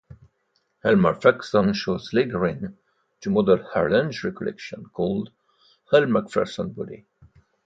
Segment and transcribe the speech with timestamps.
[0.83, 2.73] Elle Macpherson chose Liljegren
[3.21, 5.29] to model her lingerie collection called
[5.93, 7.05] Elle Macpherson Body.